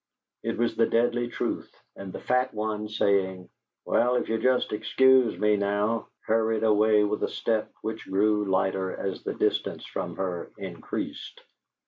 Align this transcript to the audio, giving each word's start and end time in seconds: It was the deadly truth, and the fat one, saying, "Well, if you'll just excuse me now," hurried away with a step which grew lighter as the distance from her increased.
It 0.41 0.57
was 0.57 0.75
the 0.75 0.87
deadly 0.87 1.27
truth, 1.27 1.71
and 1.95 2.11
the 2.11 2.19
fat 2.19 2.55
one, 2.55 2.89
saying, 2.89 3.51
"Well, 3.85 4.15
if 4.15 4.29
you'll 4.29 4.41
just 4.41 4.73
excuse 4.73 5.37
me 5.37 5.57
now," 5.57 6.07
hurried 6.21 6.63
away 6.63 7.03
with 7.03 7.21
a 7.21 7.29
step 7.29 7.71
which 7.83 8.09
grew 8.09 8.45
lighter 8.45 8.91
as 8.97 9.21
the 9.21 9.35
distance 9.35 9.85
from 9.85 10.15
her 10.15 10.49
increased. 10.57 11.41